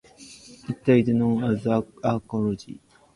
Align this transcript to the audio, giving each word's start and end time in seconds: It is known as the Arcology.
It 0.87 1.09
is 1.09 1.09
known 1.09 1.43
as 1.43 1.63
the 1.63 1.83
Arcology. 2.03 2.79